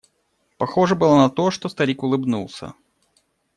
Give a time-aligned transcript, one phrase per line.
[0.57, 2.73] Похоже было на то, что старик улыбнулся.